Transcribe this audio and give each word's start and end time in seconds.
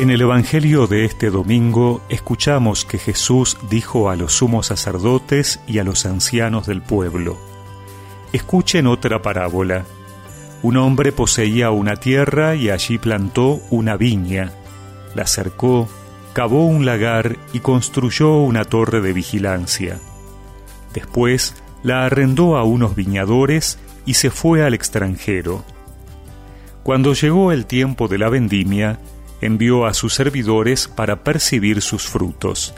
En 0.00 0.08
el 0.08 0.22
Evangelio 0.22 0.86
de 0.86 1.04
este 1.04 1.28
domingo 1.28 2.00
escuchamos 2.08 2.86
que 2.86 2.96
Jesús 2.96 3.58
dijo 3.68 4.08
a 4.08 4.16
los 4.16 4.32
sumos 4.32 4.68
sacerdotes 4.68 5.60
y 5.66 5.78
a 5.78 5.84
los 5.84 6.06
ancianos 6.06 6.66
del 6.66 6.80
pueblo, 6.80 7.36
Escuchen 8.32 8.86
otra 8.86 9.20
parábola. 9.20 9.84
Un 10.62 10.78
hombre 10.78 11.12
poseía 11.12 11.70
una 11.70 11.96
tierra 11.96 12.54
y 12.54 12.70
allí 12.70 12.96
plantó 12.96 13.60
una 13.68 13.98
viña, 13.98 14.54
la 15.14 15.26
cercó, 15.26 15.86
cavó 16.32 16.64
un 16.64 16.86
lagar 16.86 17.36
y 17.52 17.60
construyó 17.60 18.38
una 18.38 18.64
torre 18.64 19.02
de 19.02 19.12
vigilancia. 19.12 19.98
Después 20.94 21.62
la 21.82 22.06
arrendó 22.06 22.56
a 22.56 22.64
unos 22.64 22.96
viñadores 22.96 23.78
y 24.06 24.14
se 24.14 24.30
fue 24.30 24.64
al 24.64 24.72
extranjero. 24.72 25.62
Cuando 26.84 27.12
llegó 27.12 27.52
el 27.52 27.66
tiempo 27.66 28.08
de 28.08 28.16
la 28.16 28.30
vendimia, 28.30 28.98
envió 29.40 29.86
a 29.86 29.94
sus 29.94 30.14
servidores 30.14 30.88
para 30.88 31.24
percibir 31.24 31.82
sus 31.82 32.06
frutos. 32.06 32.74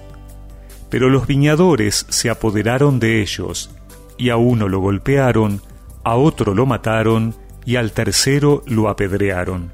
Pero 0.91 1.09
los 1.09 1.27
viñadores 1.27 2.07
se 2.09 2.30
apoderaron 2.30 3.01
de 3.01 3.23
ellos, 3.23 3.70
y 4.19 4.30
a 4.30 4.37
uno 4.37 4.69
lo 4.69 4.80
golpearon, 4.80 5.62
a 6.05 6.17
otro 6.17 6.55
lo 6.55 6.67
mataron, 6.67 7.34
y 7.65 7.77
al 7.77 7.93
tercero 7.93 8.62
lo 8.67 8.89
apedrearon. 8.89 9.73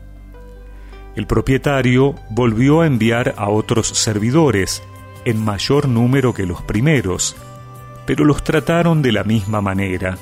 El 1.16 1.26
propietario 1.26 2.14
volvió 2.30 2.82
a 2.82 2.86
enviar 2.86 3.34
a 3.36 3.48
otros 3.48 3.88
servidores, 3.88 4.82
en 5.24 5.44
mayor 5.44 5.88
número 5.88 6.32
que 6.32 6.46
los 6.46 6.62
primeros, 6.62 7.36
pero 8.06 8.24
los 8.24 8.44
trataron 8.44 9.02
de 9.02 9.12
la 9.12 9.24
misma 9.24 9.60
manera. 9.60 10.16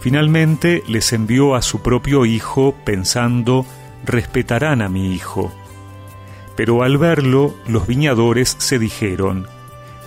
Finalmente 0.00 0.82
les 0.88 1.12
envió 1.12 1.54
a 1.54 1.62
su 1.62 1.82
propio 1.82 2.24
hijo 2.24 2.74
pensando, 2.84 3.66
respetarán 4.06 4.80
a 4.80 4.88
mi 4.88 5.12
hijo. 5.12 5.52
Pero 6.60 6.82
al 6.82 6.98
verlo, 6.98 7.54
los 7.66 7.86
viñadores 7.86 8.54
se 8.58 8.78
dijeron, 8.78 9.46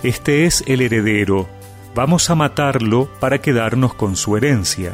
Este 0.04 0.44
es 0.44 0.62
el 0.68 0.82
heredero, 0.82 1.48
vamos 1.96 2.30
a 2.30 2.36
matarlo 2.36 3.08
para 3.18 3.40
quedarnos 3.40 3.92
con 3.94 4.14
su 4.14 4.36
herencia. 4.36 4.92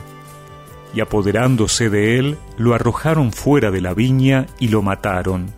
Y 0.95 1.03
apoderándose 1.03 1.91
de 1.91 2.19
él, 2.19 2.39
lo 2.57 2.73
arrojaron 2.73 3.31
fuera 3.31 3.71
de 3.71 3.83
la 3.83 3.93
viña 3.93 4.47
y 4.59 4.69
lo 4.69 4.81
mataron. 4.81 5.53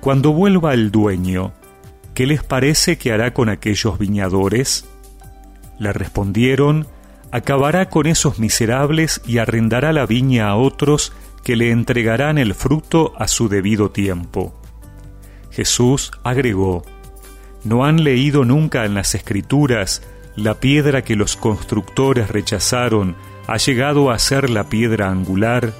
Cuando 0.00 0.32
vuelva 0.32 0.72
el 0.72 0.90
dueño, 0.90 1.52
¿qué 2.14 2.24
les 2.26 2.42
parece 2.42 2.96
que 2.96 3.12
hará 3.12 3.34
con 3.34 3.50
aquellos 3.50 3.98
viñadores? 3.98 4.88
Le 5.78 5.92
respondieron, 5.92 6.86
acabará 7.32 7.90
con 7.90 8.06
esos 8.06 8.38
miserables 8.38 9.20
y 9.26 9.36
arrendará 9.36 9.92
la 9.92 10.06
viña 10.06 10.48
a 10.48 10.56
otros 10.56 11.12
que 11.44 11.54
le 11.54 11.70
entregarán 11.70 12.38
el 12.38 12.54
fruto 12.54 13.12
a 13.18 13.28
su 13.28 13.50
debido 13.50 13.90
tiempo. 13.90 14.58
Jesús 15.56 16.12
agregó, 16.22 16.84
¿no 17.64 17.86
han 17.86 18.04
leído 18.04 18.44
nunca 18.44 18.84
en 18.84 18.92
las 18.92 19.14
Escrituras 19.14 20.02
la 20.36 20.60
piedra 20.60 21.02
que 21.02 21.16
los 21.16 21.34
constructores 21.34 22.28
rechazaron 22.28 23.16
ha 23.46 23.56
llegado 23.56 24.10
a 24.10 24.18
ser 24.18 24.50
la 24.50 24.64
piedra 24.64 25.08
angular? 25.08 25.72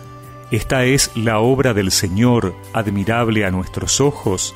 Esta 0.51 0.87
es 0.87 1.11
la 1.15 1.41
obra 1.41 1.75
del 1.75 1.91
Señor, 1.91 2.55
admirable 2.73 3.45
a 3.45 3.51
nuestros 3.51 4.01
ojos. 4.01 4.55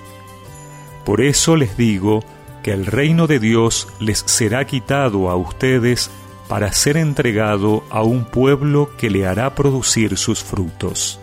Por 1.05 1.21
eso 1.21 1.55
les 1.55 1.77
digo 1.77 2.25
que 2.63 2.73
el 2.73 2.87
reino 2.87 3.27
de 3.27 3.41
Dios 3.41 3.89
les 3.99 4.21
será 4.21 4.65
quitado 4.67 5.29
a 5.29 5.37
ustedes 5.37 6.11
para 6.49 6.73
ser 6.73 6.97
entregado 6.97 7.85
a 7.91 8.03
un 8.03 8.25
pueblo 8.25 8.91
que 8.97 9.11
le 9.11 9.27
hará 9.27 9.55
producir 9.55 10.17
sus 10.17 10.43
frutos. 10.43 11.20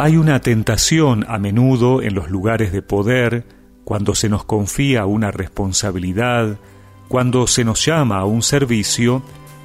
Hay 0.00 0.16
una 0.16 0.38
tentación 0.38 1.26
a 1.28 1.38
menudo 1.38 2.02
en 2.02 2.14
los 2.14 2.30
lugares 2.30 2.70
de 2.70 2.82
poder, 2.82 3.44
cuando 3.82 4.14
se 4.14 4.28
nos 4.28 4.44
confía 4.44 5.06
una 5.06 5.32
responsabilidad, 5.32 6.56
cuando 7.08 7.48
se 7.48 7.64
nos 7.64 7.84
llama 7.84 8.18
a 8.18 8.24
un 8.24 8.42
servicio, 8.42 9.22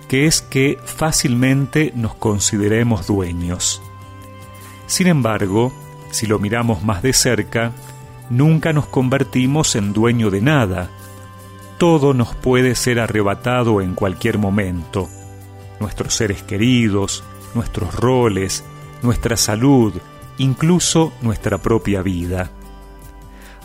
que 0.07 0.25
es 0.25 0.41
que 0.41 0.79
fácilmente 0.85 1.93
nos 1.95 2.15
consideremos 2.15 3.05
dueños. 3.05 3.79
Sin 4.87 5.05
embargo, 5.05 5.71
si 6.09 6.25
lo 6.25 6.39
miramos 6.39 6.83
más 6.83 7.03
de 7.03 7.13
cerca, 7.13 7.71
nunca 8.31 8.73
nos 8.73 8.87
convertimos 8.87 9.75
en 9.75 9.93
dueño 9.93 10.31
de 10.31 10.41
nada. 10.41 10.89
Todo 11.77 12.15
nos 12.15 12.33
puede 12.33 12.73
ser 12.73 12.99
arrebatado 12.99 13.81
en 13.81 13.93
cualquier 13.93 14.39
momento. 14.39 15.09
Nuestros 15.79 16.15
seres 16.15 16.41
queridos, 16.41 17.23
nuestros 17.53 17.93
roles, 17.93 18.63
nuestra 19.03 19.37
salud, 19.37 19.93
incluso 20.37 21.13
nuestra 21.21 21.57
propia 21.57 22.01
vida. 22.01 22.51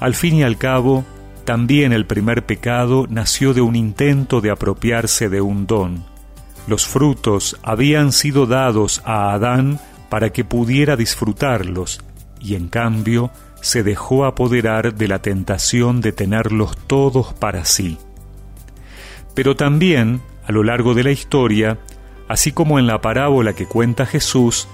Al 0.00 0.14
fin 0.14 0.36
y 0.36 0.42
al 0.42 0.58
cabo, 0.58 1.04
también 1.44 1.92
el 1.92 2.06
primer 2.06 2.44
pecado 2.46 3.06
nació 3.08 3.54
de 3.54 3.60
un 3.60 3.74
intento 3.74 4.40
de 4.40 4.50
apropiarse 4.50 5.28
de 5.28 5.40
un 5.40 5.66
don. 5.66 6.04
Los 6.66 6.86
frutos 6.86 7.58
habían 7.62 8.12
sido 8.12 8.46
dados 8.46 9.00
a 9.04 9.32
Adán 9.32 9.80
para 10.10 10.30
que 10.30 10.44
pudiera 10.44 10.96
disfrutarlos, 10.96 12.00
y 12.40 12.54
en 12.54 12.68
cambio 12.68 13.30
se 13.60 13.82
dejó 13.82 14.24
apoderar 14.24 14.94
de 14.94 15.08
la 15.08 15.20
tentación 15.20 16.00
de 16.00 16.12
tenerlos 16.12 16.76
todos 16.86 17.32
para 17.34 17.64
sí. 17.64 17.98
Pero 19.34 19.56
también, 19.56 20.20
a 20.46 20.52
lo 20.52 20.62
largo 20.62 20.94
de 20.94 21.04
la 21.04 21.10
historia, 21.10 21.78
así 22.28 22.52
como 22.52 22.78
en 22.78 22.86
la 22.86 23.00
parábola 23.00 23.54
que 23.54 23.66
cuenta 23.66 24.06
Jesús, 24.06 24.68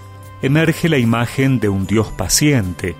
emerge 0.45 0.91
la 0.91 0.99
imagen 0.99 1.59
de 1.59 1.71
un 1.71 1.87
Dios 1.87 2.09
paciente, 2.09 2.97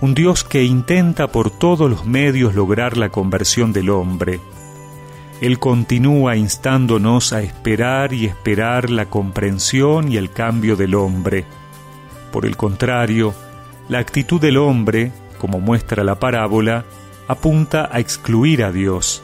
un 0.00 0.12
Dios 0.12 0.42
que 0.42 0.64
intenta 0.64 1.28
por 1.28 1.52
todos 1.52 1.88
los 1.88 2.04
medios 2.04 2.56
lograr 2.56 2.96
la 2.96 3.10
conversión 3.10 3.72
del 3.72 3.90
hombre. 3.90 4.40
Él 5.40 5.60
continúa 5.60 6.34
instándonos 6.34 7.32
a 7.32 7.42
esperar 7.42 8.12
y 8.12 8.26
esperar 8.26 8.90
la 8.90 9.06
comprensión 9.06 10.10
y 10.10 10.16
el 10.16 10.32
cambio 10.32 10.74
del 10.74 10.96
hombre. 10.96 11.44
Por 12.32 12.44
el 12.44 12.56
contrario, 12.56 13.34
la 13.88 14.00
actitud 14.00 14.40
del 14.40 14.56
hombre, 14.56 15.12
como 15.38 15.60
muestra 15.60 16.02
la 16.02 16.18
parábola, 16.18 16.84
apunta 17.28 17.88
a 17.92 18.00
excluir 18.00 18.64
a 18.64 18.72
Dios. 18.72 19.22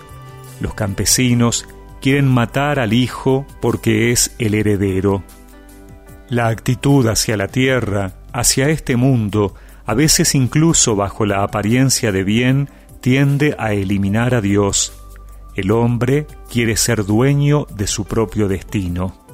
Los 0.61 0.75
campesinos 0.75 1.67
quieren 2.01 2.29
matar 2.29 2.79
al 2.79 2.93
hijo 2.93 3.45
porque 3.61 4.13
es 4.13 4.37
el 4.39 4.55
heredero. 4.55 5.25
La 6.31 6.47
actitud 6.47 7.09
hacia 7.09 7.37
la 7.37 7.49
tierra, 7.49 8.13
hacia 8.33 8.69
este 8.69 8.95
mundo, 8.95 9.57
a 9.85 9.95
veces 9.95 10.37
incluso 10.37 10.95
bajo 10.95 11.27
la 11.27 11.43
apariencia 11.43 12.13
de 12.13 12.23
bien, 12.23 12.71
tiende 13.01 13.57
a 13.59 13.73
eliminar 13.73 14.37
a 14.37 14.41
Dios. 14.41 14.93
El 15.57 15.73
hombre 15.73 16.29
quiere 16.49 16.77
ser 16.77 17.05
dueño 17.05 17.67
de 17.75 17.89
su 17.89 18.05
propio 18.05 18.47
destino. 18.47 19.27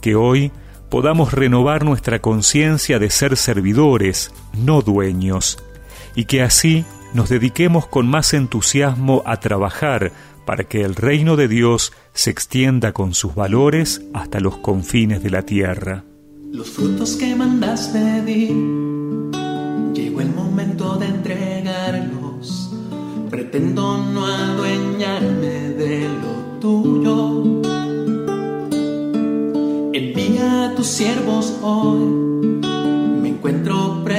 Que 0.00 0.14
hoy 0.14 0.52
podamos 0.88 1.34
renovar 1.34 1.84
nuestra 1.84 2.22
conciencia 2.22 2.98
de 2.98 3.10
ser 3.10 3.36
servidores, 3.36 4.32
no 4.54 4.80
dueños, 4.80 5.58
y 6.14 6.24
que 6.24 6.40
así 6.40 6.86
nos 7.12 7.28
dediquemos 7.28 7.88
con 7.88 8.08
más 8.08 8.32
entusiasmo 8.32 9.22
a 9.26 9.38
trabajar 9.38 10.12
para 10.46 10.64
que 10.64 10.80
el 10.80 10.94
reino 10.94 11.36
de 11.36 11.48
Dios 11.48 11.92
se 12.16 12.30
extienda 12.30 12.92
con 12.92 13.12
sus 13.12 13.34
valores 13.34 14.02
hasta 14.14 14.40
los 14.40 14.56
confines 14.56 15.22
de 15.22 15.30
la 15.30 15.42
tierra. 15.42 16.02
Los 16.50 16.70
frutos 16.70 17.16
que 17.16 17.36
mandas 17.36 17.88
pedir, 17.88 18.50
llegó 19.94 20.22
el 20.22 20.30
momento 20.34 20.96
de 20.96 21.06
entregarlos. 21.06 22.72
Pretendo 23.30 23.98
no 23.98 24.24
adueñarme 24.24 25.70
de 25.76 26.08
lo 26.08 26.58
tuyo 26.60 27.62
Envía 29.92 30.66
a 30.66 30.74
tus 30.74 30.86
siervos 30.86 31.54
hoy, 31.62 32.00
me 33.20 33.28
encuentro 33.28 34.02
preparado 34.04 34.15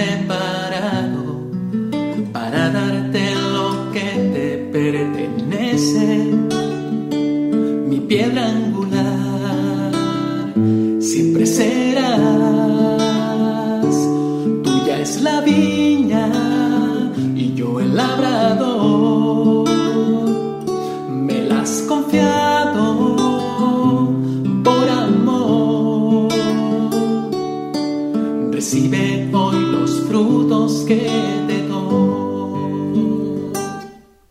Hoy 28.70 29.66
los 29.72 30.02
frutos 30.10 30.84
que 30.86 31.10
te 31.48 31.66
doy. 31.70 33.54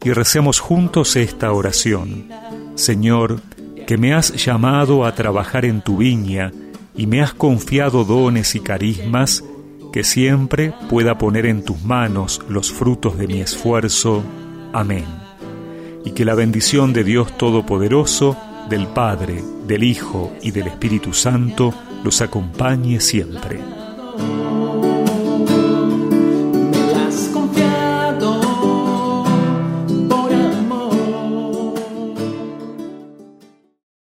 Y 0.05 0.13
recemos 0.13 0.61
juntos 0.61 1.17
esta 1.17 1.51
oración. 1.53 2.29
Señor, 2.75 3.41
que 3.87 3.97
me 3.97 4.13
has 4.13 4.35
llamado 4.45 5.07
a 5.07 5.15
trabajar 5.15 5.65
en 5.65 5.81
tu 5.81 5.97
viña 5.97 6.53
y 6.95 7.07
me 7.07 7.23
has 7.23 7.33
confiado 7.33 8.05
dones 8.05 8.55
y 8.55 8.61
carismas 8.61 9.43
que 9.91 10.05
siempre 10.05 10.75
pueda 10.91 11.17
poner 11.17 11.47
en 11.47 11.65
tus 11.65 11.83
manos 11.83 12.43
los 12.47 12.71
frutos 12.71 13.17
de 13.17 13.29
mi 13.29 13.41
esfuerzo. 13.41 14.23
Amén. 14.75 15.07
Y 16.05 16.11
que 16.11 16.27
la 16.27 16.35
bendición 16.35 16.93
de 16.93 17.05
Dios 17.05 17.39
Todopoderoso, 17.39 18.37
del 18.69 18.87
Padre, 18.87 19.43
del 19.67 19.83
Hijo 19.83 20.31
y 20.43 20.51
del 20.51 20.67
Espíritu 20.67 21.15
Santo 21.15 21.73
los 22.05 22.21
acompañe 22.21 23.01
siempre. 23.01 23.76